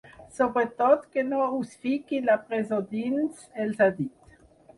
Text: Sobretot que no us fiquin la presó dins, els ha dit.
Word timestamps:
Sobretot 0.35 1.03
que 1.15 1.23
no 1.27 1.41
us 1.57 1.75
fiquin 1.83 2.25
la 2.31 2.39
presó 2.47 2.81
dins, 2.95 3.45
els 3.67 3.87
ha 3.89 3.93
dit. 4.01 4.43